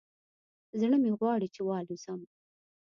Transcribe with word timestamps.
زړه 0.79 0.95
مې 1.01 1.11
غواړي 1.19 1.47
چې 1.55 1.61
والوزم 1.67 2.19